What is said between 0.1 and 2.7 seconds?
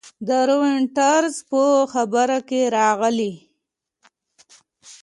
د رویټرز په خبر کې